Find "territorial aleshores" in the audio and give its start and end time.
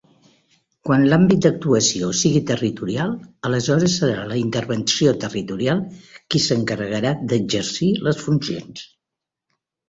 2.51-3.97